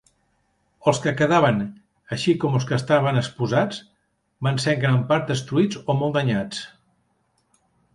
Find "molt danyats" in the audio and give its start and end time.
6.03-6.69